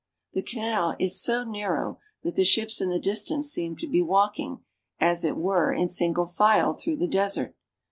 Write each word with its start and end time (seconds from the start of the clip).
The 0.33 0.41
canal 0.41 0.95
is 0.97 1.21
so 1.21 1.43
narrow 1.43 1.99
that 2.23 2.33
the 2.33 2.43
ships 2.43 2.81
in 2.81 2.89
the 2.89 2.97
distance 2.97 3.51
seem 3.51 3.75
to 3.75 3.87
be 3.87 4.01
walking, 4.01 4.63
as 4.99 5.23
it 5.23 5.37
were, 5.37 5.71
in 5.71 5.89
single 5.89 6.25
file 6.25 6.73
through 6.73 6.97
the 6.97 7.07
desert. 7.07 7.55